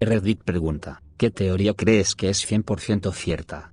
Reddit 0.00 0.44
pregunta, 0.44 1.02
¿qué 1.16 1.32
teoría 1.32 1.74
crees 1.74 2.14
que 2.14 2.28
es 2.28 2.48
100% 2.48 3.12
cierta? 3.12 3.72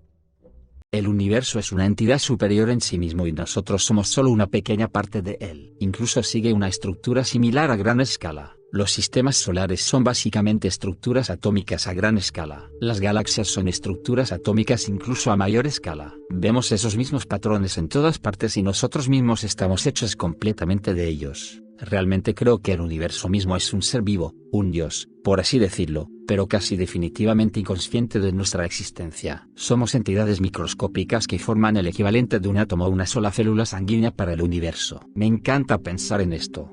El 0.92 1.08
universo 1.08 1.60
es 1.60 1.72
una 1.72 1.86
entidad 1.86 2.18
superior 2.18 2.72
en 2.72 2.82
sí 2.82 2.98
mismo 2.98 3.28
y 3.28 3.32
nosotros 3.32 3.86
somos 3.86 4.08
solo 4.08 4.32
una 4.32 4.48
pequeña 4.48 4.88
parte 4.88 5.22
de 5.22 5.38
él. 5.40 5.76
Incluso 5.80 6.24
sigue 6.24 6.52
una 6.52 6.68
estructura 6.68 7.24
similar 7.24 7.70
a 7.70 7.76
gran 7.76 8.02
escala. 8.02 8.56
Los 8.72 8.92
sistemas 8.92 9.36
solares 9.36 9.82
son 9.82 10.04
básicamente 10.04 10.68
estructuras 10.68 11.30
atómicas 11.30 11.86
a 11.86 11.94
gran 11.94 12.18
escala. 12.18 12.72
Las 12.82 13.00
galaxias 13.00 13.48
son 13.48 13.68
estructuras 13.68 14.32
atómicas 14.32 14.90
incluso 14.90 15.32
a 15.32 15.38
mayor 15.38 15.68
escala. 15.68 16.16
Vemos 16.32 16.72
esos 16.72 16.98
mismos 16.98 17.28
patrones 17.28 17.78
en 17.78 17.88
todas 17.88 18.18
partes 18.18 18.58
y 18.58 18.64
nosotros 18.64 19.10
mismos 19.10 19.44
estamos 19.44 19.86
hechos 19.86 20.16
completamente 20.16 20.96
de 20.96 21.08
ellos. 21.08 21.62
Realmente 21.78 22.34
creo 22.34 22.60
que 22.60 22.72
el 22.72 22.82
universo 22.82 23.28
mismo 23.30 23.56
es 23.56 23.74
un 23.74 23.82
ser 23.82 24.02
vivo, 24.02 24.34
un 24.52 24.72
dios, 24.72 25.10
por 25.24 25.42
así 25.42 25.60
decirlo, 25.60 26.08
pero 26.28 26.48
casi 26.48 26.78
definitivamente 26.78 27.60
inconsciente 27.60 28.20
de 28.20 28.32
nuestra 28.32 28.66
existencia. 28.66 29.48
Somos 29.56 29.96
entidades 29.96 30.42
microscópicas 30.42 31.28
que 31.28 31.40
forman 31.40 31.78
el 31.78 31.88
equivalente 31.88 32.40
de 32.40 32.48
un 32.48 32.58
átomo 32.58 32.86
o 32.86 32.90
una 32.90 33.06
sola 33.06 33.32
célula 33.32 33.66
sanguínea 33.66 34.12
para 34.12 34.34
el 34.34 34.42
universo. 34.42 35.02
Me 35.14 35.26
encanta 35.26 35.78
pensar 35.78 36.22
en 36.22 36.34
esto. 36.34 36.72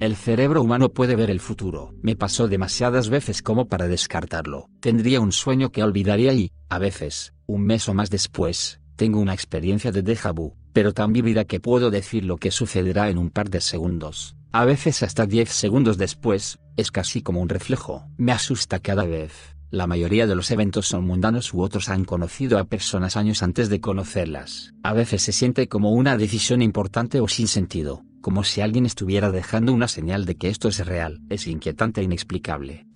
El 0.00 0.14
cerebro 0.14 0.62
humano 0.62 0.90
puede 0.90 1.16
ver 1.16 1.28
el 1.28 1.40
futuro. 1.40 1.92
Me 2.02 2.14
pasó 2.14 2.46
demasiadas 2.46 3.08
veces 3.10 3.42
como 3.42 3.66
para 3.66 3.88
descartarlo. 3.88 4.68
Tendría 4.78 5.20
un 5.20 5.32
sueño 5.32 5.72
que 5.72 5.82
olvidaría 5.82 6.32
y, 6.34 6.52
a 6.68 6.78
veces, 6.78 7.34
un 7.46 7.64
mes 7.64 7.88
o 7.88 7.94
más 7.94 8.08
después, 8.08 8.80
tengo 8.94 9.18
una 9.18 9.34
experiencia 9.34 9.90
de 9.90 10.04
déjà 10.04 10.32
vu, 10.32 10.54
pero 10.72 10.92
tan 10.92 11.12
vívida 11.12 11.44
que 11.44 11.58
puedo 11.58 11.90
decir 11.90 12.24
lo 12.24 12.36
que 12.36 12.52
sucederá 12.52 13.10
en 13.10 13.18
un 13.18 13.30
par 13.30 13.50
de 13.50 13.60
segundos. 13.60 14.37
A 14.50 14.64
veces 14.64 15.02
hasta 15.02 15.26
10 15.26 15.50
segundos 15.50 15.98
después, 15.98 16.58
es 16.76 16.90
casi 16.90 17.20
como 17.20 17.40
un 17.40 17.50
reflejo. 17.50 18.06
Me 18.16 18.32
asusta 18.32 18.78
cada 18.78 19.04
vez. 19.04 19.32
La 19.70 19.86
mayoría 19.86 20.26
de 20.26 20.34
los 20.34 20.50
eventos 20.50 20.88
son 20.88 21.04
mundanos 21.04 21.52
u 21.52 21.60
otros 21.60 21.90
han 21.90 22.06
conocido 22.06 22.58
a 22.58 22.64
personas 22.64 23.18
años 23.18 23.42
antes 23.42 23.68
de 23.68 23.82
conocerlas. 23.82 24.72
A 24.82 24.94
veces 24.94 25.20
se 25.20 25.32
siente 25.32 25.68
como 25.68 25.92
una 25.92 26.16
decisión 26.16 26.62
importante 26.62 27.20
o 27.20 27.28
sin 27.28 27.46
sentido, 27.46 28.02
como 28.22 28.42
si 28.44 28.62
alguien 28.62 28.86
estuviera 28.86 29.30
dejando 29.30 29.74
una 29.74 29.86
señal 29.86 30.24
de 30.24 30.36
que 30.36 30.48
esto 30.48 30.68
es 30.68 30.84
real. 30.86 31.20
Es 31.28 31.46
inquietante 31.46 32.00
e 32.00 32.04
inexplicable. 32.04 32.86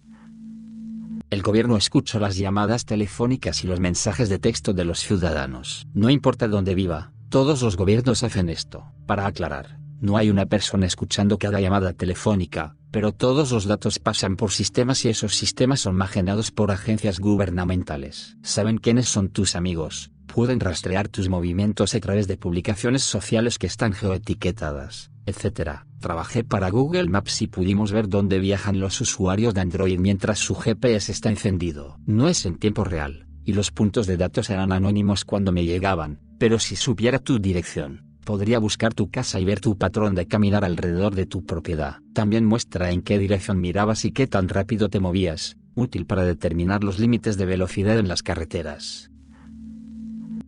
El 1.28 1.42
gobierno 1.42 1.76
escucha 1.76 2.18
las 2.18 2.38
llamadas 2.38 2.86
telefónicas 2.86 3.62
y 3.64 3.66
los 3.66 3.80
mensajes 3.80 4.30
de 4.30 4.38
texto 4.38 4.72
de 4.72 4.86
los 4.86 5.00
ciudadanos. 5.00 5.86
No 5.92 6.08
importa 6.08 6.48
dónde 6.48 6.74
viva, 6.74 7.12
todos 7.28 7.60
los 7.60 7.76
gobiernos 7.76 8.22
hacen 8.22 8.48
esto. 8.48 8.84
Para 9.06 9.26
aclarar, 9.26 9.78
no 10.02 10.16
hay 10.16 10.30
una 10.30 10.46
persona 10.46 10.84
escuchando 10.84 11.38
cada 11.38 11.60
llamada 11.60 11.92
telefónica, 11.92 12.74
pero 12.90 13.12
todos 13.12 13.52
los 13.52 13.66
datos 13.66 14.00
pasan 14.00 14.34
por 14.34 14.50
sistemas 14.50 15.04
y 15.04 15.08
esos 15.08 15.36
sistemas 15.36 15.78
son 15.80 15.94
magenados 15.94 16.50
por 16.50 16.72
agencias 16.72 17.20
gubernamentales. 17.20 18.36
Saben 18.42 18.78
quiénes 18.78 19.08
son 19.08 19.28
tus 19.28 19.54
amigos, 19.54 20.10
pueden 20.26 20.58
rastrear 20.58 21.08
tus 21.08 21.28
movimientos 21.28 21.94
a 21.94 22.00
través 22.00 22.26
de 22.26 22.36
publicaciones 22.36 23.04
sociales 23.04 23.60
que 23.60 23.68
están 23.68 23.92
geoetiquetadas, 23.92 25.12
etc. 25.24 25.82
Trabajé 26.00 26.42
para 26.42 26.68
Google 26.68 27.08
Maps 27.08 27.40
y 27.40 27.46
pudimos 27.46 27.92
ver 27.92 28.08
dónde 28.08 28.40
viajan 28.40 28.80
los 28.80 29.00
usuarios 29.00 29.54
de 29.54 29.60
Android 29.60 30.00
mientras 30.00 30.40
su 30.40 30.56
GPS 30.56 31.12
está 31.12 31.30
encendido. 31.30 31.96
No 32.06 32.28
es 32.28 32.44
en 32.44 32.58
tiempo 32.58 32.82
real, 32.82 33.28
y 33.44 33.52
los 33.52 33.70
puntos 33.70 34.08
de 34.08 34.16
datos 34.16 34.50
eran 34.50 34.72
anónimos 34.72 35.24
cuando 35.24 35.52
me 35.52 35.64
llegaban, 35.64 36.18
pero 36.40 36.58
si 36.58 36.74
supiera 36.74 37.20
tu 37.20 37.38
dirección, 37.38 38.11
podría 38.24 38.58
buscar 38.58 38.94
tu 38.94 39.10
casa 39.10 39.40
y 39.40 39.44
ver 39.44 39.60
tu 39.60 39.76
patrón 39.76 40.14
de 40.14 40.26
caminar 40.26 40.64
alrededor 40.64 41.14
de 41.14 41.26
tu 41.26 41.44
propiedad. 41.44 41.96
También 42.12 42.44
muestra 42.44 42.90
en 42.90 43.02
qué 43.02 43.18
dirección 43.18 43.60
mirabas 43.60 44.04
y 44.04 44.12
qué 44.12 44.26
tan 44.26 44.48
rápido 44.48 44.88
te 44.88 45.00
movías, 45.00 45.56
útil 45.74 46.06
para 46.06 46.24
determinar 46.24 46.84
los 46.84 46.98
límites 46.98 47.36
de 47.36 47.46
velocidad 47.46 47.98
en 47.98 48.08
las 48.08 48.22
carreteras. 48.22 49.10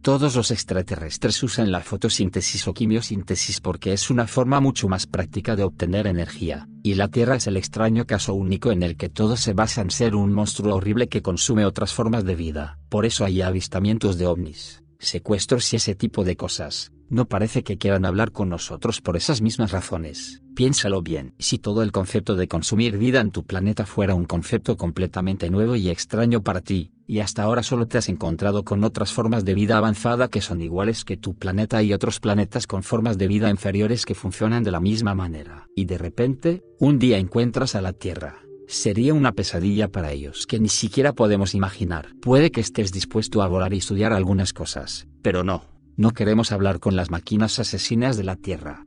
Todos 0.03 0.37
los 0.37 0.51
extraterrestres 0.51 1.43
usan 1.43 1.73
la 1.73 1.81
fotosíntesis 1.81 2.69
o 2.69 2.75
quimiosíntesis 2.75 3.63
porque 3.63 3.95
es 3.95 4.11
una 4.11 4.27
forma 4.27 4.61
mucho 4.61 4.87
más 4.87 5.07
práctica 5.07 5.57
de 5.57 5.63
obtener 5.63 6.07
energía, 6.07 6.69
y 6.83 6.95
la 6.95 7.09
Tierra 7.09 7.37
es 7.37 7.47
el 7.47 7.57
extraño 7.57 8.05
caso 8.05 8.35
único 8.35 8.71
en 8.71 8.83
el 8.83 8.99
que 8.99 9.09
todo 9.09 9.39
se 9.39 9.55
basa 9.55 9.81
en 9.81 9.91
ser 9.91 10.15
un 10.15 10.35
monstruo 10.35 10.77
horrible 10.77 11.09
que 11.09 11.23
consume 11.23 11.65
otras 11.65 11.95
formas 11.95 12.27
de 12.27 12.35
vida. 12.35 12.79
Por 12.91 13.07
eso 13.07 13.25
hay 13.25 13.41
avistamientos 13.41 14.19
de 14.19 14.27
ovnis 14.27 14.85
secuestros 15.05 15.73
y 15.73 15.77
ese 15.77 15.95
tipo 15.95 16.25
de 16.25 16.37
cosas, 16.37 16.93
no 17.09 17.27
parece 17.27 17.63
que 17.63 17.79
quieran 17.79 18.05
hablar 18.05 18.33
con 18.33 18.49
nosotros 18.49 19.01
por 19.01 19.17
esas 19.17 19.41
mismas 19.41 19.73
razones. 19.73 20.43
Piénsalo 20.55 21.03
bien. 21.03 21.35
Si 21.39 21.59
todo 21.59 21.83
el 21.83 21.93
concepto 21.93 22.37
de 22.37 22.49
consumir 22.49 22.99
vida 22.99 23.21
en 23.21 23.31
tu 23.31 23.45
planeta 23.45 23.87
fuera 23.87 24.15
un 24.15 24.25
concepto 24.25 24.77
completamente 24.77 25.51
nuevo 25.51 25.77
y 25.77 25.91
extraño 25.91 26.43
para 26.43 26.61
ti, 26.61 26.93
y 27.07 27.21
hasta 27.21 27.43
ahora 27.43 27.63
solo 27.63 27.87
te 27.87 27.99
has 27.99 28.09
encontrado 28.09 28.65
con 28.65 28.85
otras 28.85 29.13
formas 29.13 29.45
de 29.45 29.55
vida 29.55 29.77
avanzada 29.77 30.29
que 30.29 30.41
son 30.41 30.63
iguales 30.63 31.05
que 31.05 31.17
tu 31.17 31.35
planeta 31.35 31.83
y 31.83 31.93
otros 31.93 32.21
planetas 32.21 32.67
con 32.67 32.83
formas 32.83 33.19
de 33.19 33.29
vida 33.29 33.51
inferiores 33.51 34.07
que 34.07 34.15
funcionan 34.15 34.63
de 34.63 34.71
la 34.71 34.81
misma 34.81 35.15
manera, 35.15 35.67
y 35.77 35.85
de 35.85 35.99
repente, 35.99 36.63
un 36.79 36.99
día 36.99 37.19
encuentras 37.19 37.75
a 37.75 37.83
la 37.83 37.93
Tierra 37.93 38.45
Sería 38.67 39.13
una 39.13 39.33
pesadilla 39.33 39.89
para 39.89 40.13
ellos 40.13 40.47
que 40.47 40.59
ni 40.59 40.69
siquiera 40.69 41.13
podemos 41.13 41.55
imaginar. 41.55 42.09
Puede 42.21 42.51
que 42.51 42.61
estés 42.61 42.93
dispuesto 42.93 43.43
a 43.43 43.49
volar 43.49 43.75
y 43.75 43.79
estudiar 43.79 44.13
algunas 44.13 44.53
cosas, 44.53 45.07
pero 45.23 45.45
no, 45.45 45.65
no 45.97 46.11
queremos 46.11 46.53
hablar 46.53 46.81
con 46.81 46.97
las 46.97 47.11
máquinas 47.11 47.59
asesinas 47.59 48.17
de 48.17 48.25
la 48.25 48.37
Tierra. 48.37 48.87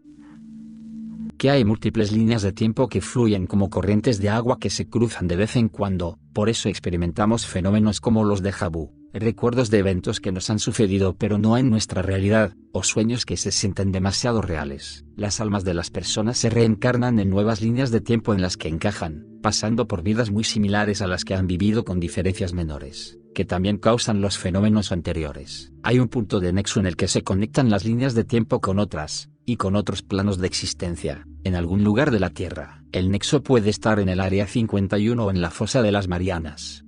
Que 1.38 1.52
hay 1.52 1.64
múltiples 1.64 2.12
líneas 2.12 2.42
de 2.42 2.52
tiempo 2.52 2.88
que 2.90 3.02
fluyen 3.02 3.46
como 3.46 3.70
corrientes 3.70 4.20
de 4.20 4.30
agua 4.30 4.58
que 4.60 4.70
se 4.70 4.90
cruzan 4.90 5.28
de 5.28 5.36
vez 5.36 5.56
en 5.56 5.70
cuando, 5.70 6.18
por 6.34 6.50
eso 6.50 6.68
experimentamos 6.68 7.46
fenómenos 7.46 8.02
como 8.02 8.24
los 8.24 8.42
de 8.42 8.52
Jabu, 8.52 8.92
recuerdos 9.14 9.70
de 9.70 9.80
eventos 9.80 10.20
que 10.20 10.32
nos 10.32 10.50
han 10.50 10.60
sucedido 10.60 11.16
pero 11.16 11.38
no 11.38 11.58
en 11.58 11.70
nuestra 11.70 12.02
realidad, 12.02 12.56
o 12.72 12.84
sueños 12.84 13.26
que 13.26 13.38
se 13.38 13.52
sienten 13.52 13.92
demasiado 13.92 14.42
reales. 14.42 15.06
Las 15.16 15.40
almas 15.40 15.64
de 15.64 15.74
las 15.74 15.90
personas 15.90 16.38
se 16.38 16.50
reencarnan 16.50 17.20
en 17.20 17.30
nuevas 17.30 17.62
líneas 17.62 17.92
de 17.92 18.02
tiempo 18.02 18.34
en 18.34 18.42
las 18.42 18.58
que 18.58 18.68
encajan, 18.68 19.26
pasando 19.42 19.88
por 19.88 20.04
vidas 20.04 20.32
muy 20.32 20.44
similares 20.44 21.02
a 21.02 21.08
las 21.08 21.24
que 21.24 21.36
han 21.36 21.48
vivido 21.48 21.84
con 21.84 22.00
diferencias 22.00 22.54
menores, 22.54 23.20
que 23.38 23.46
también 23.46 23.78
causan 23.78 24.20
los 24.20 24.40
fenómenos 24.40 24.92
anteriores. 24.92 25.72
Hay 25.84 26.00
un 26.00 26.08
punto 26.08 26.40
de 26.40 26.52
nexo 26.52 26.80
en 26.80 26.88
el 26.88 26.96
que 26.96 27.08
se 27.08 27.22
conectan 27.22 27.70
las 27.70 27.86
líneas 27.86 28.16
de 28.16 28.24
tiempo 28.24 28.62
con 28.62 28.80
otras, 28.80 29.30
y 29.46 29.58
con 29.58 29.76
otros 29.76 30.02
planos 30.02 30.40
de 30.40 30.48
existencia, 30.48 31.28
en 31.44 31.54
algún 31.54 31.84
lugar 31.84 32.10
de 32.10 32.20
la 32.20 32.32
Tierra. 32.32 32.84
El 32.92 33.12
nexo 33.12 33.44
puede 33.44 33.70
estar 33.70 34.00
en 34.00 34.10
el 34.10 34.22
Área 34.22 34.48
51 34.48 35.24
o 35.24 35.30
en 35.30 35.40
la 35.40 35.52
fosa 35.52 35.84
de 35.84 35.92
las 35.92 36.08
Marianas, 36.08 36.84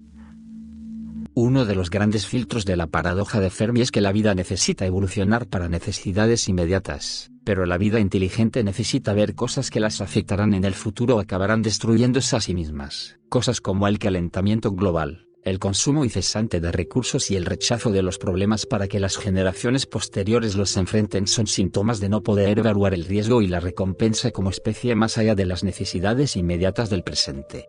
uno 1.36 1.66
de 1.66 1.76
los 1.76 1.90
grandes 1.90 2.26
filtros 2.26 2.66
de 2.66 2.76
la 2.76 2.88
paradoja 2.88 3.40
de 3.40 3.50
Fermi 3.50 3.80
es 3.82 3.92
que 3.92 4.02
la 4.02 4.12
vida 4.12 4.36
necesita 4.36 4.86
evolucionar 4.86 5.48
para 5.48 5.70
necesidades 5.70 6.50
inmediatas, 6.50 7.32
pero 7.46 7.66
la 7.66 7.78
vida 7.78 8.00
inteligente 8.00 8.62
necesita 8.64 9.14
ver 9.14 9.36
cosas 9.36 9.70
que 9.70 9.80
las 9.80 10.02
afectarán 10.02 10.54
en 10.54 10.66
el 10.66 10.74
futuro 10.74 11.16
o 11.16 11.20
acabarán 11.20 11.62
destruyéndose 11.62 12.36
a 12.36 12.42
sí 12.42 12.54
mismas, 12.54 13.20
cosas 13.30 13.62
como 13.62 13.88
el 13.88 14.00
calentamiento 14.00 14.72
global, 14.72 15.29
el 15.44 15.60
consumo 15.60 16.04
incesante 16.04 16.60
de 16.60 16.72
recursos 16.72 17.32
y 17.32 17.36
el 17.36 17.46
rechazo 17.46 17.92
de 17.92 18.02
los 18.02 18.18
problemas 18.18 18.66
para 18.66 18.88
que 18.88 19.00
las 19.00 19.18
generaciones 19.18 19.86
posteriores 19.86 20.56
los 20.56 20.76
enfrenten 20.78 21.28
son 21.28 21.48
síntomas 21.48 22.00
de 22.00 22.10
no 22.10 22.22
poder 22.22 22.60
evaluar 22.60 22.94
el 22.94 23.06
riesgo 23.06 23.42
y 23.42 23.48
la 23.48 23.60
recompensa 23.60 24.32
como 24.32 24.50
especie 24.50 24.96
más 24.96 25.18
allá 25.18 25.36
de 25.36 25.46
las 25.46 25.64
necesidades 25.64 26.36
inmediatas 26.36 26.90
del 26.90 27.04
presente 27.04 27.68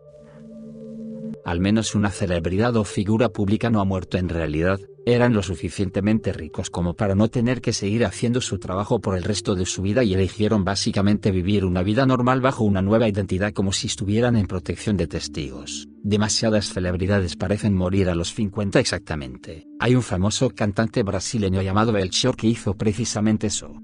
al 1.51 1.59
menos 1.59 1.95
una 1.95 2.11
celebridad 2.11 2.77
o 2.77 2.85
figura 2.85 3.27
pública 3.27 3.69
no 3.69 3.81
ha 3.81 3.85
muerto 3.85 4.17
en 4.17 4.29
realidad, 4.29 4.79
eran 5.05 5.33
lo 5.33 5.43
suficientemente 5.43 6.31
ricos 6.31 6.69
como 6.69 6.93
para 6.93 7.13
no 7.13 7.27
tener 7.27 7.59
que 7.59 7.73
seguir 7.73 8.05
haciendo 8.05 8.39
su 8.39 8.57
trabajo 8.57 9.01
por 9.01 9.17
el 9.17 9.23
resto 9.23 9.53
de 9.55 9.65
su 9.65 9.81
vida 9.81 10.03
y 10.05 10.13
eligieron 10.13 10.63
básicamente 10.63 11.29
vivir 11.29 11.65
una 11.65 11.83
vida 11.83 12.05
normal 12.05 12.39
bajo 12.39 12.63
una 12.63 12.81
nueva 12.81 13.09
identidad 13.09 13.51
como 13.51 13.73
si 13.73 13.87
estuvieran 13.87 14.37
en 14.37 14.47
protección 14.47 14.95
de 14.95 15.07
testigos. 15.07 15.89
Demasiadas 16.03 16.71
celebridades 16.71 17.35
parecen 17.35 17.75
morir 17.75 18.07
a 18.07 18.15
los 18.15 18.33
50 18.33 18.79
exactamente. 18.79 19.67
Hay 19.79 19.95
un 19.95 20.03
famoso 20.03 20.51
cantante 20.51 21.03
brasileño 21.03 21.61
llamado 21.61 21.91
Belchior 21.91 22.37
que 22.37 22.47
hizo 22.47 22.75
precisamente 22.75 23.47
eso. 23.47 23.75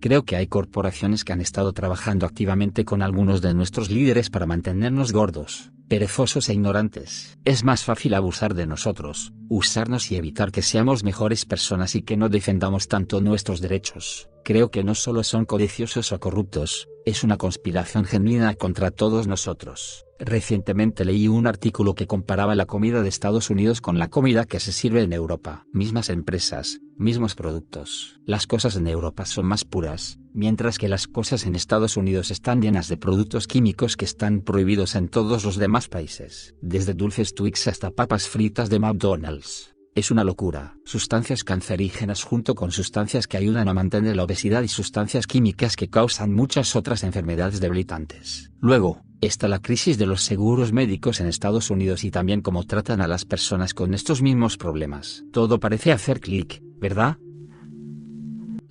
Creo 0.00 0.24
que 0.24 0.34
hay 0.34 0.46
corporaciones 0.46 1.24
que 1.24 1.32
han 1.32 1.40
estado 1.40 1.72
trabajando 1.72 2.26
activamente 2.26 2.84
con 2.84 3.02
algunos 3.02 3.40
de 3.40 3.54
nuestros 3.54 3.90
líderes 3.90 4.30
para 4.30 4.46
mantenernos 4.46 5.12
gordos, 5.12 5.70
perezosos 5.92 6.48
e 6.48 6.54
ignorantes. 6.54 7.38
Es 7.44 7.64
más 7.64 7.84
fácil 7.84 8.14
abusar 8.14 8.54
de 8.54 8.66
nosotros, 8.66 9.34
usarnos 9.50 10.10
y 10.10 10.16
evitar 10.16 10.50
que 10.50 10.62
seamos 10.62 11.04
mejores 11.04 11.44
personas 11.44 11.94
y 11.96 12.00
que 12.00 12.16
no 12.16 12.30
defendamos 12.30 12.88
tanto 12.88 13.20
nuestros 13.20 13.60
derechos. 13.60 14.30
Creo 14.42 14.70
que 14.70 14.84
no 14.84 14.94
solo 14.94 15.22
son 15.22 15.44
codiciosos 15.44 16.10
o 16.12 16.18
corruptos, 16.18 16.88
es 17.04 17.24
una 17.24 17.36
conspiración 17.36 18.06
genuina 18.06 18.54
contra 18.54 18.90
todos 18.90 19.26
nosotros. 19.26 20.06
Recientemente 20.18 21.04
leí 21.04 21.28
un 21.28 21.46
artículo 21.46 21.94
que 21.94 22.06
comparaba 22.06 22.54
la 22.54 22.64
comida 22.64 23.02
de 23.02 23.10
Estados 23.10 23.50
Unidos 23.50 23.82
con 23.82 23.98
la 23.98 24.08
comida 24.08 24.46
que 24.46 24.60
se 24.60 24.72
sirve 24.72 25.02
en 25.02 25.12
Europa. 25.12 25.66
Mismas 25.74 26.08
empresas, 26.08 26.80
mismos 26.96 27.34
productos. 27.34 28.18
Las 28.24 28.46
cosas 28.46 28.76
en 28.76 28.86
Europa 28.86 29.26
son 29.26 29.44
más 29.44 29.66
puras, 29.66 30.18
mientras 30.34 30.78
que 30.78 30.88
las 30.88 31.06
cosas 31.06 31.46
en 31.46 31.54
Estados 31.54 31.96
Unidos 31.96 32.30
están 32.30 32.62
llenas 32.62 32.88
de 32.88 32.96
productos 32.96 33.46
químicos 33.46 33.96
que 33.96 34.04
están 34.04 34.40
prohibidos 34.40 34.94
en 34.94 35.08
todos 35.08 35.44
los 35.44 35.56
demás 35.56 35.88
países, 35.88 36.54
desde 36.60 36.94
dulces 36.94 37.34
Twix 37.34 37.68
hasta 37.68 37.90
papas 37.90 38.28
fritas 38.28 38.70
de 38.70 38.78
McDonald's. 38.78 39.72
Es 39.94 40.10
una 40.10 40.24
locura. 40.24 40.78
Sustancias 40.86 41.44
cancerígenas 41.44 42.22
junto 42.24 42.54
con 42.54 42.72
sustancias 42.72 43.26
que 43.26 43.36
ayudan 43.36 43.68
a 43.68 43.74
mantener 43.74 44.16
la 44.16 44.24
obesidad 44.24 44.62
y 44.62 44.68
sustancias 44.68 45.26
químicas 45.26 45.76
que 45.76 45.90
causan 45.90 46.32
muchas 46.32 46.74
otras 46.76 47.04
enfermedades 47.04 47.60
debilitantes. 47.60 48.50
Luego, 48.58 49.02
está 49.20 49.48
la 49.48 49.60
crisis 49.60 49.98
de 49.98 50.06
los 50.06 50.22
seguros 50.22 50.72
médicos 50.72 51.20
en 51.20 51.26
Estados 51.26 51.68
Unidos 51.68 52.04
y 52.04 52.10
también 52.10 52.40
cómo 52.40 52.64
tratan 52.64 53.02
a 53.02 53.06
las 53.06 53.26
personas 53.26 53.74
con 53.74 53.92
estos 53.92 54.22
mismos 54.22 54.56
problemas. 54.56 55.24
Todo 55.30 55.60
parece 55.60 55.92
hacer 55.92 56.20
clic, 56.20 56.62
¿verdad? 56.80 57.18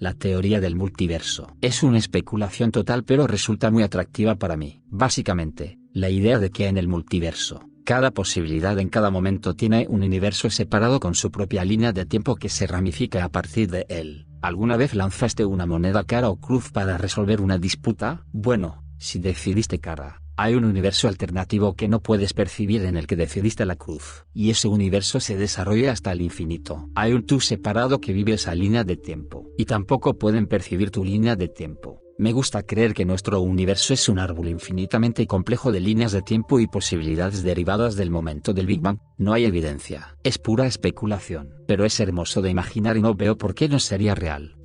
La 0.02 0.16
teoría 0.16 0.60
del 0.60 0.76
multiverso 0.76 1.56
es 1.62 1.84
una 1.84 2.00
especulación 2.00 2.72
total 2.72 3.04
pero 3.04 3.28
resulta 3.28 3.70
muy 3.70 3.84
atractiva 3.84 4.34
para 4.34 4.58
mí. 4.58 4.82
Básicamente, 4.88 5.78
la 5.94 6.10
idea 6.10 6.40
de 6.40 6.50
que 6.50 6.66
en 6.66 6.78
el 6.78 6.88
multiverso, 6.88 7.70
cada 7.86 8.10
posibilidad 8.10 8.80
en 8.80 8.90
cada 8.90 9.12
momento 9.12 9.54
tiene 9.54 9.86
un 9.88 10.02
universo 10.02 10.50
separado 10.50 11.00
con 11.00 11.14
su 11.14 11.30
propia 11.30 11.64
línea 11.64 11.94
de 11.94 12.08
tiempo 12.08 12.36
que 12.36 12.50
se 12.50 12.66
ramifica 12.66 13.24
a 13.24 13.30
partir 13.30 13.70
de 13.70 13.86
él. 13.90 14.26
¿Alguna 14.42 14.76
vez 14.76 14.96
lanzaste 14.96 15.46
una 15.46 15.68
moneda 15.68 16.04
cara 16.04 16.30
o 16.30 16.38
cruz 16.38 16.72
para 16.72 16.98
resolver 16.98 17.40
una 17.40 17.60
disputa? 17.60 18.26
Bueno, 18.32 18.84
si 18.98 19.20
decidiste 19.20 19.78
cara, 19.78 20.21
hay 20.38 20.56
un 20.56 20.66
universo 20.66 21.08
alternativo 21.08 21.76
que 21.76 21.88
no 21.88 22.02
puedes 22.02 22.34
percibir 22.34 22.86
en 22.86 22.98
el 22.98 23.08
que 23.08 23.16
decidiste 23.16 23.66
la 23.66 23.76
cruz. 23.76 24.26
Y 24.34 24.50
ese 24.50 24.68
universo 24.68 25.20
se 25.20 25.38
desarrolla 25.38 25.92
hasta 25.92 26.12
el 26.12 26.22
infinito. 26.22 26.90
Hay 26.96 27.14
un 27.14 27.26
tú 27.26 27.40
separado 27.40 28.00
que 28.00 28.14
vive 28.14 28.34
esa 28.34 28.56
línea 28.56 28.84
de 28.84 28.98
tiempo. 28.98 29.50
Y 29.58 29.66
tampoco 29.66 30.18
pueden 30.18 30.48
percibir 30.48 30.90
tu 30.92 31.04
línea 31.04 31.36
de 31.36 31.48
tiempo. 31.48 32.02
Me 32.18 32.34
gusta 32.34 32.64
creer 32.64 32.94
que 32.94 33.06
nuestro 33.06 33.42
universo 33.42 33.94
es 33.94 34.08
un 34.08 34.20
árbol 34.20 34.48
infinitamente 34.48 35.26
complejo 35.28 35.72
de 35.72 35.80
líneas 35.80 36.12
de 36.12 36.22
tiempo 36.22 36.60
y 36.60 36.68
posibilidades 36.68 37.44
derivadas 37.44 37.96
del 37.96 38.12
momento 38.12 38.54
del 38.54 38.68
Big 38.68 38.82
Bang. 38.82 39.00
No 39.18 39.34
hay 39.34 39.46
evidencia. 39.46 40.18
Es 40.24 40.38
pura 40.38 40.68
especulación. 40.68 41.50
Pero 41.68 41.86
es 41.86 42.00
hermoso 42.00 42.42
de 42.42 42.52
imaginar 42.52 42.98
y 42.98 43.02
no 43.02 43.16
veo 43.16 43.38
por 43.38 43.56
qué 43.56 43.68
no 43.68 43.80
sería 43.80 44.16
real. 44.16 44.56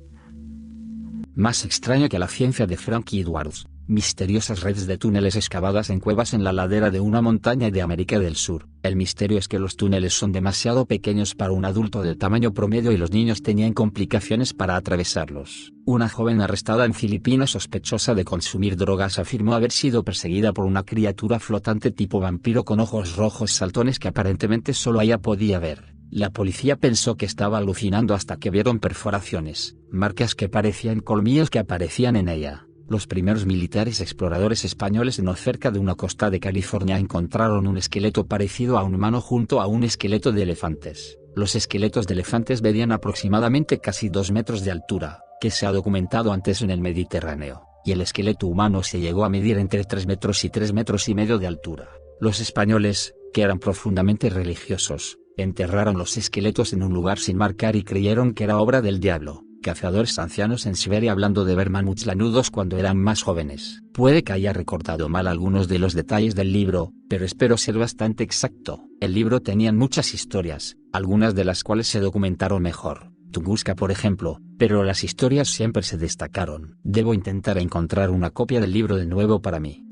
Más 1.35 1.65
extraño 1.65 2.09
que 2.09 2.19
la 2.19 2.27
ciencia 2.27 2.65
de 2.65 2.77
Frankie 2.77 3.21
Edwards 3.21 3.67
misteriosas 3.87 4.61
redes 4.61 4.85
de 4.87 4.97
túneles 4.97 5.35
excavadas 5.35 5.89
en 5.89 5.99
cuevas 5.99 6.33
en 6.33 6.43
la 6.43 6.51
ladera 6.51 6.91
de 6.91 6.99
una 6.99 7.21
montaña 7.21 7.71
de 7.71 7.81
América 7.81 8.19
del 8.19 8.35
Sur. 8.35 8.67
El 8.83 8.95
misterio 8.95 9.37
es 9.37 9.47
que 9.47 9.59
los 9.59 9.75
túneles 9.75 10.13
son 10.13 10.31
demasiado 10.31 10.85
pequeños 10.85 11.35
para 11.35 11.51
un 11.51 11.65
adulto 11.65 12.01
de 12.01 12.15
tamaño 12.15 12.53
promedio 12.53 12.91
y 12.91 12.97
los 12.97 13.11
niños 13.11 13.41
tenían 13.41 13.73
complicaciones 13.73 14.53
para 14.53 14.75
atravesarlos. 14.75 15.73
Una 15.85 16.09
joven 16.09 16.41
arrestada 16.41 16.85
en 16.85 16.93
Filipinas 16.93 17.51
sospechosa 17.51 18.13
de 18.13 18.25
consumir 18.25 18.75
drogas 18.75 19.19
afirmó 19.19 19.55
haber 19.55 19.71
sido 19.71 20.03
perseguida 20.03 20.53
por 20.53 20.65
una 20.65 20.83
criatura 20.83 21.39
flotante 21.39 21.91
tipo 21.91 22.19
vampiro 22.19 22.65
con 22.65 22.79
ojos 22.79 23.15
rojos 23.15 23.51
saltones 23.51 23.99
que 23.99 24.09
aparentemente 24.09 24.73
solo 24.73 25.01
ella 25.01 25.17
podía 25.17 25.59
ver. 25.59 25.95
La 26.09 26.29
policía 26.29 26.77
pensó 26.77 27.15
que 27.15 27.25
estaba 27.25 27.57
alucinando 27.57 28.13
hasta 28.13 28.37
que 28.37 28.49
vieron 28.49 28.79
perforaciones, 28.79 29.75
marcas 29.91 30.35
que 30.35 30.47
parecían 30.47 31.01
colmillos 31.01 31.49
que 31.49 31.59
aparecían 31.59 32.15
en 32.15 32.29
ella. 32.29 32.66
Los 32.89 33.05
primeros 33.05 33.45
militares 33.45 33.99
exploradores 33.99 34.63
españoles 34.63 35.19
en 35.19 35.27
o 35.27 35.35
cerca 35.35 35.71
de 35.71 35.79
una 35.79 35.95
costa 35.95 36.29
de 36.29 36.39
California 36.39 36.97
encontraron 36.97 37.67
un 37.67 37.77
esqueleto 37.77 38.27
parecido 38.27 38.77
a 38.77 38.83
un 38.83 38.95
humano 38.95 39.19
junto 39.19 39.59
a 39.59 39.67
un 39.67 39.83
esqueleto 39.83 40.31
de 40.31 40.43
elefantes. 40.43 41.19
Los 41.35 41.55
esqueletos 41.55 42.07
de 42.07 42.13
elefantes 42.13 42.61
medían 42.61 42.93
aproximadamente 42.93 43.79
casi 43.79 44.07
2 44.07 44.31
metros 44.31 44.63
de 44.63 44.71
altura, 44.71 45.19
que 45.41 45.51
se 45.51 45.65
ha 45.65 45.73
documentado 45.73 46.31
antes 46.31 46.61
en 46.61 46.71
el 46.71 46.79
Mediterráneo, 46.79 47.63
y 47.83 47.91
el 47.91 47.99
esqueleto 47.99 48.47
humano 48.47 48.83
se 48.83 49.01
llegó 49.01 49.25
a 49.25 49.29
medir 49.29 49.57
entre 49.57 49.83
3 49.83 50.07
metros 50.07 50.45
y 50.45 50.49
3 50.49 50.71
metros 50.71 51.09
y 51.09 51.13
medio 51.13 51.39
de 51.39 51.47
altura. 51.47 51.89
Los 52.21 52.39
españoles, 52.39 53.15
que 53.33 53.41
eran 53.41 53.59
profundamente 53.59 54.29
religiosos, 54.29 55.17
enterraron 55.35 55.97
los 55.97 56.15
esqueletos 56.15 56.71
en 56.71 56.83
un 56.83 56.93
lugar 56.93 57.19
sin 57.19 57.35
marcar 57.35 57.75
y 57.75 57.83
creyeron 57.83 58.33
que 58.33 58.45
era 58.45 58.59
obra 58.59 58.81
del 58.81 59.01
diablo 59.01 59.46
cazadores 59.61 60.17
ancianos 60.19 60.65
en 60.65 60.75
Siberia 60.75 61.11
hablando 61.11 61.45
de 61.45 61.55
ver 61.55 61.69
mamuts 61.69 62.05
lanudos 62.05 62.51
cuando 62.51 62.77
eran 62.77 62.97
más 62.97 63.23
jóvenes. 63.23 63.81
Puede 63.93 64.23
que 64.23 64.33
haya 64.33 64.53
recordado 64.53 65.09
mal 65.09 65.27
algunos 65.27 65.67
de 65.67 65.79
los 65.79 65.93
detalles 65.93 66.35
del 66.35 66.53
libro, 66.53 66.93
pero 67.09 67.25
espero 67.25 67.57
ser 67.57 67.77
bastante 67.77 68.23
exacto. 68.23 68.83
El 68.99 69.13
libro 69.13 69.41
tenía 69.41 69.71
muchas 69.71 70.13
historias, 70.13 70.77
algunas 70.93 71.35
de 71.35 71.45
las 71.45 71.63
cuales 71.63 71.87
se 71.87 71.99
documentaron 71.99 72.61
mejor. 72.61 73.11
Tunguska 73.31 73.75
por 73.75 73.91
ejemplo, 73.91 74.39
pero 74.57 74.83
las 74.83 75.03
historias 75.03 75.49
siempre 75.49 75.83
se 75.83 75.97
destacaron. 75.97 76.77
Debo 76.83 77.13
intentar 77.13 77.57
encontrar 77.57 78.09
una 78.09 78.29
copia 78.29 78.61
del 78.61 78.71
libro 78.71 78.95
de 78.95 79.05
nuevo 79.05 79.41
para 79.41 79.59
mí. 79.59 79.83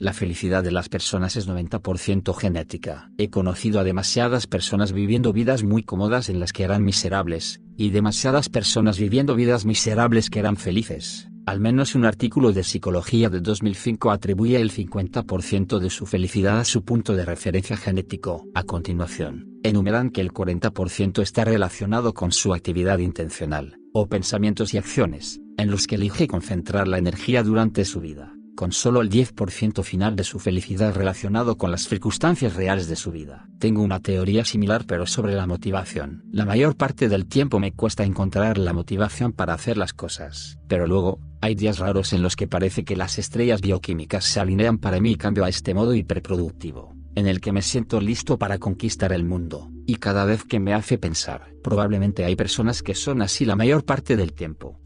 La 0.00 0.14
felicidad 0.14 0.64
de 0.64 0.72
las 0.72 0.88
personas 0.88 1.36
es 1.36 1.46
90% 1.46 2.34
genética. 2.34 3.10
He 3.18 3.28
conocido 3.28 3.78
a 3.80 3.84
demasiadas 3.84 4.46
personas 4.46 4.92
viviendo 4.92 5.34
vidas 5.34 5.62
muy 5.62 5.82
cómodas 5.82 6.30
en 6.30 6.40
las 6.40 6.54
que 6.54 6.62
eran 6.64 6.82
miserables, 6.82 7.60
y 7.80 7.88
demasiadas 7.88 8.50
personas 8.50 8.98
viviendo 8.98 9.34
vidas 9.34 9.64
miserables 9.64 10.28
que 10.28 10.38
eran 10.38 10.58
felices. 10.58 11.30
Al 11.46 11.60
menos 11.60 11.94
un 11.94 12.04
artículo 12.04 12.52
de 12.52 12.62
Psicología 12.62 13.30
de 13.30 13.40
2005 13.40 14.10
atribuye 14.10 14.60
el 14.60 14.70
50% 14.70 15.78
de 15.78 15.88
su 15.88 16.04
felicidad 16.04 16.60
a 16.60 16.66
su 16.66 16.84
punto 16.84 17.14
de 17.14 17.24
referencia 17.24 17.78
genético. 17.78 18.44
A 18.54 18.64
continuación, 18.64 19.48
enumeran 19.62 20.10
que 20.10 20.20
el 20.20 20.30
40% 20.30 21.22
está 21.22 21.46
relacionado 21.46 22.12
con 22.12 22.32
su 22.32 22.52
actividad 22.52 22.98
intencional, 22.98 23.78
o 23.94 24.08
pensamientos 24.08 24.74
y 24.74 24.76
acciones, 24.76 25.40
en 25.56 25.70
los 25.70 25.86
que 25.86 25.94
elige 25.94 26.28
concentrar 26.28 26.86
la 26.86 26.98
energía 26.98 27.42
durante 27.42 27.86
su 27.86 28.00
vida 28.00 28.34
con 28.60 28.72
solo 28.72 29.00
el 29.00 29.08
10% 29.08 29.82
final 29.82 30.16
de 30.16 30.22
su 30.22 30.38
felicidad 30.38 30.94
relacionado 30.94 31.56
con 31.56 31.70
las 31.70 31.88
circunstancias 31.88 32.56
reales 32.56 32.88
de 32.88 32.96
su 32.96 33.10
vida. 33.10 33.48
Tengo 33.58 33.80
una 33.80 34.00
teoría 34.00 34.44
similar 34.44 34.84
pero 34.86 35.06
sobre 35.06 35.32
la 35.32 35.46
motivación. 35.46 36.24
La 36.30 36.44
mayor 36.44 36.76
parte 36.76 37.08
del 37.08 37.24
tiempo 37.24 37.58
me 37.58 37.72
cuesta 37.72 38.04
encontrar 38.04 38.58
la 38.58 38.74
motivación 38.74 39.32
para 39.32 39.54
hacer 39.54 39.78
las 39.78 39.94
cosas, 39.94 40.58
pero 40.68 40.86
luego, 40.86 41.20
hay 41.40 41.54
días 41.54 41.78
raros 41.78 42.12
en 42.12 42.20
los 42.20 42.36
que 42.36 42.48
parece 42.48 42.84
que 42.84 42.96
las 42.96 43.18
estrellas 43.18 43.62
bioquímicas 43.62 44.26
se 44.26 44.40
alinean 44.40 44.76
para 44.76 45.00
mí 45.00 45.12
y 45.12 45.16
cambio 45.16 45.46
a 45.46 45.48
este 45.48 45.72
modo 45.72 45.94
hiperproductivo, 45.94 46.94
en 47.14 47.28
el 47.28 47.40
que 47.40 47.52
me 47.52 47.62
siento 47.62 47.98
listo 47.98 48.38
para 48.38 48.58
conquistar 48.58 49.14
el 49.14 49.24
mundo, 49.24 49.70
y 49.86 49.94
cada 49.94 50.26
vez 50.26 50.44
que 50.44 50.60
me 50.60 50.74
hace 50.74 50.98
pensar, 50.98 51.54
probablemente 51.64 52.26
hay 52.26 52.36
personas 52.36 52.82
que 52.82 52.94
son 52.94 53.22
así 53.22 53.46
la 53.46 53.56
mayor 53.56 53.86
parte 53.86 54.18
del 54.18 54.34
tiempo. 54.34 54.78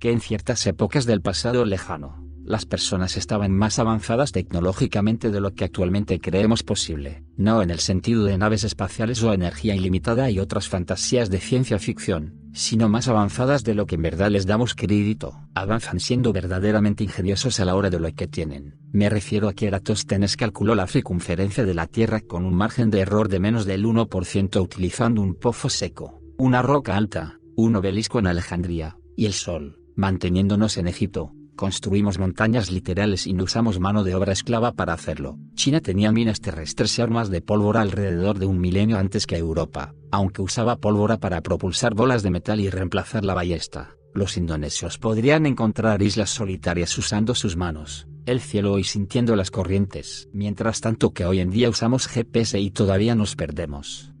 Que 0.00 0.10
en 0.10 0.20
ciertas 0.20 0.66
épocas 0.66 1.06
del 1.06 1.20
pasado 1.20 1.64
lejano, 1.64 2.31
las 2.44 2.66
personas 2.66 3.16
estaban 3.16 3.52
más 3.52 3.78
avanzadas 3.78 4.32
tecnológicamente 4.32 5.30
de 5.30 5.40
lo 5.40 5.54
que 5.54 5.64
actualmente 5.64 6.20
creemos 6.20 6.62
posible, 6.62 7.24
no 7.36 7.62
en 7.62 7.70
el 7.70 7.78
sentido 7.78 8.24
de 8.24 8.36
naves 8.36 8.64
espaciales 8.64 9.22
o 9.22 9.32
energía 9.32 9.74
ilimitada 9.74 10.30
y 10.30 10.38
otras 10.38 10.68
fantasías 10.68 11.30
de 11.30 11.38
ciencia 11.38 11.78
ficción, 11.78 12.34
sino 12.52 12.88
más 12.88 13.08
avanzadas 13.08 13.64
de 13.64 13.74
lo 13.74 13.86
que 13.86 13.94
en 13.94 14.02
verdad 14.02 14.30
les 14.30 14.46
damos 14.46 14.74
crédito. 14.74 15.38
Avanzan 15.54 16.00
siendo 16.00 16.32
verdaderamente 16.32 17.04
ingeniosos 17.04 17.60
a 17.60 17.64
la 17.64 17.76
hora 17.76 17.90
de 17.90 18.00
lo 18.00 18.12
que 18.12 18.26
tienen. 18.26 18.76
Me 18.92 19.08
refiero 19.08 19.48
a 19.48 19.54
que 19.54 19.66
Eratosthenes 19.66 20.36
calculó 20.36 20.74
la 20.74 20.86
circunferencia 20.86 21.64
de 21.64 21.74
la 21.74 21.86
Tierra 21.86 22.20
con 22.20 22.44
un 22.44 22.54
margen 22.54 22.90
de 22.90 23.00
error 23.00 23.28
de 23.28 23.40
menos 23.40 23.66
del 23.66 23.84
1% 23.84 24.60
utilizando 24.60 25.22
un 25.22 25.34
pozo 25.34 25.68
seco, 25.68 26.20
una 26.38 26.62
roca 26.62 26.96
alta, 26.96 27.38
un 27.56 27.76
obelisco 27.76 28.18
en 28.18 28.26
Alejandría, 28.26 28.96
y 29.16 29.26
el 29.26 29.32
Sol, 29.32 29.78
manteniéndonos 29.94 30.76
en 30.76 30.88
Egipto 30.88 31.32
Construimos 31.62 32.18
montañas 32.18 32.72
literales 32.72 33.24
y 33.28 33.34
no 33.34 33.44
usamos 33.44 33.78
mano 33.78 34.02
de 34.02 34.16
obra 34.16 34.32
esclava 34.32 34.72
para 34.72 34.94
hacerlo. 34.94 35.38
China 35.54 35.80
tenía 35.80 36.10
minas 36.10 36.40
terrestres 36.40 36.98
y 36.98 37.02
armas 37.02 37.30
de 37.30 37.40
pólvora 37.40 37.82
alrededor 37.82 38.40
de 38.40 38.46
un 38.46 38.58
milenio 38.58 38.98
antes 38.98 39.28
que 39.28 39.36
Europa, 39.36 39.94
aunque 40.10 40.42
usaba 40.42 40.74
pólvora 40.74 41.18
para 41.18 41.40
propulsar 41.40 41.94
bolas 41.94 42.24
de 42.24 42.30
metal 42.30 42.58
y 42.58 42.68
reemplazar 42.68 43.24
la 43.24 43.34
ballesta. 43.34 43.94
Los 44.12 44.36
indonesios 44.36 44.98
podrían 44.98 45.46
encontrar 45.46 46.02
islas 46.02 46.30
solitarias 46.30 46.98
usando 46.98 47.32
sus 47.32 47.56
manos, 47.56 48.08
el 48.26 48.40
cielo 48.40 48.80
y 48.80 48.82
sintiendo 48.82 49.36
las 49.36 49.52
corrientes, 49.52 50.28
mientras 50.32 50.80
tanto 50.80 51.12
que 51.12 51.26
hoy 51.26 51.38
en 51.38 51.50
día 51.50 51.70
usamos 51.70 52.08
GPS 52.08 52.58
y 52.58 52.72
todavía 52.72 53.14
nos 53.14 53.36
perdemos. 53.36 54.11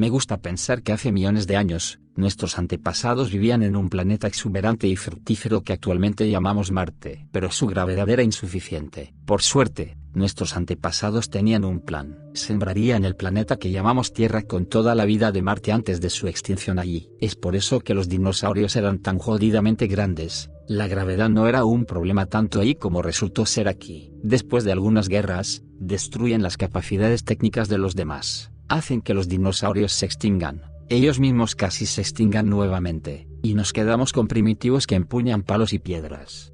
Me 0.00 0.08
gusta 0.08 0.38
pensar 0.38 0.82
que 0.82 0.94
hace 0.94 1.12
millones 1.12 1.46
de 1.46 1.58
años, 1.58 2.00
nuestros 2.16 2.58
antepasados 2.58 3.30
vivían 3.30 3.62
en 3.62 3.76
un 3.76 3.90
planeta 3.90 4.28
exuberante 4.28 4.88
y 4.88 4.96
fructífero 4.96 5.60
que 5.60 5.74
actualmente 5.74 6.30
llamamos 6.30 6.72
Marte, 6.72 7.26
pero 7.32 7.50
su 7.50 7.66
gravedad 7.66 8.08
era 8.08 8.22
insuficiente. 8.22 9.12
Por 9.26 9.42
suerte, 9.42 9.98
nuestros 10.14 10.56
antepasados 10.56 11.28
tenían 11.28 11.66
un 11.66 11.80
plan. 11.80 12.16
Sembraría 12.32 12.96
en 12.96 13.04
el 13.04 13.14
planeta 13.14 13.58
que 13.58 13.72
llamamos 13.72 14.14
Tierra 14.14 14.40
con 14.40 14.64
toda 14.64 14.94
la 14.94 15.04
vida 15.04 15.32
de 15.32 15.42
Marte 15.42 15.70
antes 15.70 16.00
de 16.00 16.08
su 16.08 16.28
extinción 16.28 16.78
allí. 16.78 17.10
Es 17.20 17.36
por 17.36 17.54
eso 17.54 17.80
que 17.80 17.92
los 17.92 18.08
dinosaurios 18.08 18.76
eran 18.76 19.00
tan 19.00 19.18
jodidamente 19.18 19.86
grandes. 19.86 20.48
La 20.66 20.88
gravedad 20.88 21.28
no 21.28 21.46
era 21.46 21.66
un 21.66 21.84
problema 21.84 22.24
tanto 22.24 22.60
ahí 22.60 22.74
como 22.74 23.02
resultó 23.02 23.44
ser 23.44 23.68
aquí. 23.68 24.14
Después 24.22 24.64
de 24.64 24.72
algunas 24.72 25.10
guerras, 25.10 25.62
destruyen 25.78 26.42
las 26.42 26.56
capacidades 26.56 27.24
técnicas 27.24 27.68
de 27.68 27.76
los 27.76 27.94
demás 27.94 28.50
hacen 28.70 29.02
que 29.02 29.12
los 29.12 29.28
dinosaurios 29.28 29.92
se 29.92 30.06
extingan, 30.06 30.62
ellos 30.88 31.20
mismos 31.20 31.54
casi 31.54 31.86
se 31.86 32.00
extingan 32.00 32.48
nuevamente, 32.48 33.28
y 33.42 33.54
nos 33.54 33.72
quedamos 33.72 34.12
con 34.12 34.28
primitivos 34.28 34.86
que 34.86 34.94
empuñan 34.94 35.42
palos 35.42 35.72
y 35.72 35.78
piedras. 35.78 36.52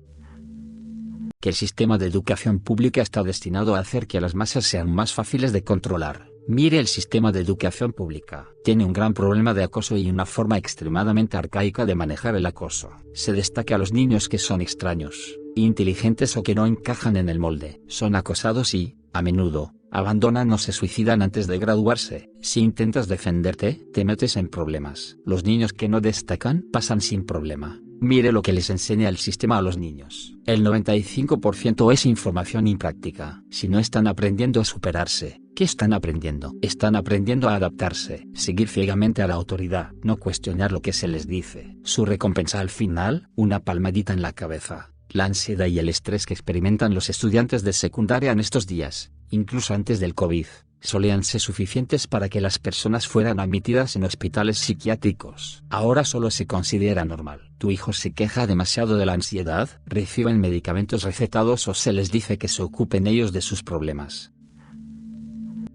Que 1.41 1.51
el 1.51 1.55
sistema 1.55 1.99
de 1.99 2.07
educación 2.07 2.59
pública 2.59 3.03
está 3.03 3.23
destinado 3.23 3.77
a 3.77 3.81
hacer 3.81 4.07
que 4.07 4.21
las 4.21 4.35
masas 4.35 4.65
sean 4.65 4.93
más 4.93 5.13
fáciles 5.13 5.53
de 5.53 5.63
controlar. 5.63 6.29
Mire 6.49 6.79
el 6.79 6.87
sistema 6.87 7.33
de 7.33 7.41
educación 7.41 7.93
pública. 7.93 8.47
Tiene 8.65 8.85
un 8.85 8.93
gran 8.93 9.15
problema 9.15 9.53
de 9.53 9.65
acoso 9.65 9.97
y 9.97 10.09
una 10.09 10.27
forma 10.27 10.57
extremadamente 10.59 11.37
arcaica 11.37 11.85
de 11.85 11.95
manejar 11.95 12.37
el 12.37 12.47
acoso. 12.47 12.91
Se 13.15 13.33
destaca 13.33 13.75
a 13.75 13.79
los 13.79 13.93
niños 13.93 14.29
que 14.29 14.39
son 14.39 14.61
extraños, 14.61 15.39
inteligentes 15.55 16.37
o 16.37 16.43
que 16.43 16.55
no 16.55 16.67
encajan 16.67 17.17
en 17.17 17.29
el 17.29 17.39
molde. 17.39 17.81
Son 17.89 18.15
acosados 18.15 18.75
y, 18.75 18.97
a 19.13 19.23
menudo, 19.23 19.73
abandonan 19.91 20.53
o 20.53 20.59
se 20.59 20.73
suicidan 20.73 21.23
antes 21.23 21.47
de 21.47 21.59
graduarse. 21.59 22.31
Si 22.41 22.61
intentas 22.61 23.09
defenderte, 23.09 23.81
te 23.93 24.05
metes 24.05 24.37
en 24.37 24.49
problemas. 24.49 25.17
Los 25.25 25.45
niños 25.45 25.73
que 25.73 25.89
no 25.89 26.01
destacan 26.01 26.65
pasan 26.73 27.01
sin 27.01 27.25
problema. 27.25 27.81
Mire 28.01 28.31
lo 28.31 28.43
que 28.43 28.53
les 28.53 28.69
enseña 28.69 29.09
el 29.09 29.17
sistema 29.17 29.57
a 29.57 29.63
los 29.63 29.79
niños. 29.79 30.37
El 30.45 30.65
95% 30.65 31.93
es 31.93 32.05
información 32.05 32.67
impráctica. 32.67 33.43
Si 33.51 33.69
no 33.69 33.79
están 33.79 34.07
aprendiendo 34.07 34.61
a 34.61 34.67
superarse, 34.67 35.41
¿qué 35.55 35.65
están 35.65 35.95
aprendiendo? 35.95 36.53
Están 36.61 36.95
aprendiendo 36.95 37.49
a 37.49 37.55
adaptarse, 37.55 38.27
seguir 38.35 38.69
ciegamente 38.69 39.23
a 39.23 39.27
la 39.27 39.35
autoridad, 39.35 39.93
no 40.03 40.19
cuestionar 40.19 40.73
lo 40.73 40.83
que 40.83 40.93
se 40.93 41.09
les 41.09 41.27
dice. 41.27 41.79
Su 41.85 42.05
recompensa 42.05 42.61
al 42.61 42.69
final, 42.69 43.29
una 43.35 43.61
palmadita 43.61 44.13
en 44.13 44.21
la 44.21 44.33
cabeza. 44.33 44.93
La 45.11 45.25
ansiedad 45.25 45.67
y 45.67 45.79
el 45.79 45.89
estrés 45.89 46.27
que 46.27 46.35
experimentan 46.35 46.95
los 46.95 47.09
estudiantes 47.09 47.63
de 47.63 47.73
secundaria 47.73 48.33
en 48.33 48.41
estos 48.41 48.67
días, 48.67 49.11
incluso 49.31 49.75
antes 49.75 50.01
del 50.01 50.15
COVID, 50.15 50.47
solían 50.81 51.25
ser 51.25 51.41
suficientes 51.41 52.07
para 52.07 52.29
que 52.29 52.41
las 52.41 52.59
personas 52.59 53.07
fueran 53.07 53.41
admitidas 53.41 53.97
en 53.97 54.05
hospitales 54.05 54.59
psiquiátricos. 54.59 55.65
Ahora 55.71 56.05
solo 56.05 56.31
se 56.31 56.47
considera 56.47 57.05
normal. 57.05 57.51
Tu 57.59 57.71
hijo 57.71 57.93
se 57.93 58.13
queja 58.13 58.47
demasiado 58.47 58.97
de 58.97 59.07
la 59.07 59.15
ansiedad, 59.15 59.81
reciben 59.87 60.41
medicamentos 60.41 61.03
recetados 61.03 61.69
o 61.69 61.75
se 61.75 61.93
les 61.93 62.11
dice 62.11 62.39
que 62.39 62.49
se 62.49 62.63
ocupen 62.63 63.07
ellos 63.07 63.33
de 63.33 63.41
sus 63.41 63.63
problemas. 63.63 64.33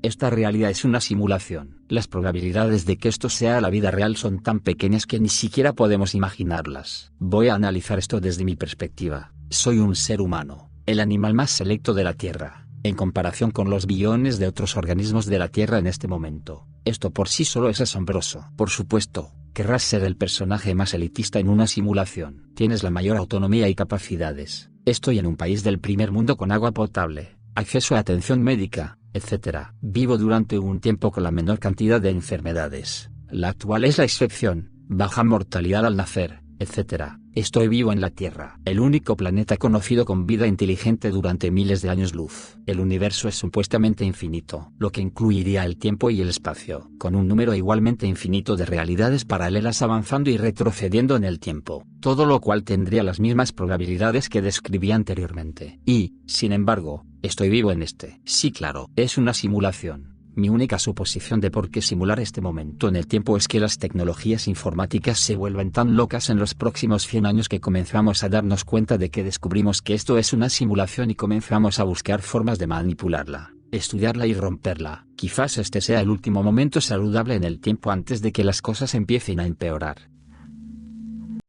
Esta 0.01 0.29
realidad 0.29 0.71
es 0.71 0.83
una 0.83 1.01
simulación. 1.01 1.80
Las 1.91 2.07
probabilidades 2.07 2.85
de 2.85 2.95
que 2.95 3.09
esto 3.09 3.27
sea 3.27 3.59
la 3.59 3.69
vida 3.69 3.91
real 3.91 4.15
son 4.15 4.41
tan 4.41 4.61
pequeñas 4.61 5.05
que 5.05 5.19
ni 5.19 5.27
siquiera 5.27 5.73
podemos 5.73 6.15
imaginarlas. 6.15 7.11
Voy 7.19 7.49
a 7.49 7.55
analizar 7.55 7.99
esto 7.99 8.21
desde 8.21 8.45
mi 8.45 8.55
perspectiva. 8.55 9.33
Soy 9.49 9.79
un 9.79 9.97
ser 9.97 10.21
humano, 10.21 10.71
el 10.85 11.01
animal 11.01 11.33
más 11.33 11.51
selecto 11.51 11.93
de 11.93 12.05
la 12.05 12.13
Tierra 12.13 12.65
en 12.83 12.95
comparación 12.95 13.51
con 13.51 13.69
los 13.69 13.87
billones 13.87 14.39
de 14.39 14.47
otros 14.47 14.77
organismos 14.77 15.25
de 15.25 15.37
la 15.37 15.49
Tierra 15.49 15.79
en 15.79 15.85
este 15.85 16.07
momento. 16.07 16.65
Esto 16.85 17.11
por 17.11 17.27
sí 17.27 17.43
solo 17.43 17.67
es 17.67 17.81
asombroso. 17.81 18.49
Por 18.55 18.69
supuesto, 18.69 19.33
querrás 19.53 19.83
ser 19.83 20.03
el 20.05 20.15
personaje 20.15 20.73
más 20.73 20.93
elitista 20.93 21.39
en 21.39 21.49
una 21.49 21.67
simulación. 21.67 22.49
Tienes 22.55 22.83
la 22.83 22.89
mayor 22.89 23.17
autonomía 23.17 23.67
y 23.67 23.75
capacidades. 23.75 24.71
Estoy 24.85 25.19
en 25.19 25.27
un 25.27 25.35
país 25.35 25.63
del 25.63 25.79
primer 25.79 26.11
mundo 26.11 26.37
con 26.37 26.53
agua 26.53 26.71
potable, 26.71 27.37
acceso 27.53 27.95
a 27.95 27.99
atención 27.99 28.41
médica, 28.41 28.97
etc. 29.13 29.69
Vivo 29.81 30.17
durante 30.17 30.59
un 30.59 30.79
tiempo 30.79 31.11
con 31.11 31.23
la 31.23 31.31
menor 31.31 31.59
cantidad 31.59 32.01
de 32.01 32.09
enfermedades. 32.09 33.09
La 33.29 33.49
actual 33.49 33.85
es 33.85 33.97
la 33.97 34.03
excepción, 34.03 34.71
baja 34.87 35.23
mortalidad 35.23 35.85
al 35.85 35.95
nacer, 35.95 36.41
etc. 36.59 37.13
Estoy 37.33 37.69
vivo 37.69 37.93
en 37.93 38.01
la 38.01 38.09
Tierra, 38.09 38.59
el 38.65 38.79
único 38.81 39.15
planeta 39.15 39.55
conocido 39.55 40.03
con 40.03 40.27
vida 40.27 40.47
inteligente 40.47 41.09
durante 41.09 41.49
miles 41.49 41.81
de 41.81 41.89
años 41.89 42.13
luz. 42.13 42.57
El 42.65 42.81
universo 42.81 43.29
es 43.29 43.35
supuestamente 43.35 44.03
infinito, 44.03 44.71
lo 44.77 44.91
que 44.91 44.99
incluiría 44.99 45.63
el 45.63 45.77
tiempo 45.77 46.09
y 46.09 46.19
el 46.19 46.27
espacio, 46.27 46.91
con 46.97 47.15
un 47.15 47.29
número 47.29 47.55
igualmente 47.55 48.05
infinito 48.05 48.57
de 48.57 48.65
realidades 48.65 49.23
paralelas 49.23 49.81
avanzando 49.81 50.29
y 50.29 50.35
retrocediendo 50.35 51.15
en 51.15 51.23
el 51.23 51.39
tiempo, 51.39 51.85
todo 52.01 52.25
lo 52.25 52.41
cual 52.41 52.63
tendría 52.63 53.03
las 53.03 53.21
mismas 53.21 53.53
probabilidades 53.53 54.27
que 54.27 54.41
describí 54.41 54.91
anteriormente. 54.91 55.79
Y, 55.85 56.15
sin 56.25 56.51
embargo, 56.51 57.05
estoy 57.21 57.49
vivo 57.49 57.71
en 57.71 57.83
este. 57.83 58.19
Sí, 58.25 58.51
claro, 58.51 58.89
es 58.95 59.17
una 59.17 59.33
simulación 59.33 60.11
mi 60.35 60.49
única 60.49 60.79
suposición 60.79 61.41
de 61.41 61.51
por 61.51 61.69
qué 61.69 61.81
simular 61.81 62.19
este 62.19 62.41
momento 62.41 62.87
en 62.87 62.95
el 62.95 63.07
tiempo 63.07 63.35
es 63.35 63.47
que 63.47 63.59
las 63.59 63.77
tecnologías 63.77 64.47
informáticas 64.47 65.19
se 65.19 65.35
vuelven 65.35 65.71
tan 65.71 65.95
locas 65.97 66.29
en 66.29 66.39
los 66.39 66.53
próximos 66.53 67.05
100 67.05 67.25
años 67.25 67.49
que 67.49 67.59
comenzamos 67.59 68.23
a 68.23 68.29
darnos 68.29 68.63
cuenta 68.63 68.97
de 68.97 69.09
que 69.09 69.23
descubrimos 69.23 69.81
que 69.81 69.93
esto 69.93 70.17
es 70.17 70.31
una 70.31 70.49
simulación 70.49 71.11
y 71.11 71.15
comenzamos 71.15 71.79
a 71.79 71.83
buscar 71.83 72.21
formas 72.21 72.59
de 72.59 72.67
manipularla, 72.67 73.53
estudiarla 73.71 74.25
y 74.25 74.33
romperla. 74.33 75.05
Quizás 75.15 75.57
este 75.57 75.81
sea 75.81 75.99
el 75.99 76.09
último 76.09 76.43
momento 76.43 76.79
saludable 76.79 77.35
en 77.35 77.43
el 77.43 77.59
tiempo 77.59 77.91
antes 77.91 78.21
de 78.21 78.31
que 78.31 78.43
las 78.43 78.61
cosas 78.61 78.95
empiecen 78.95 79.39
a 79.41 79.45
empeorar. 79.45 80.10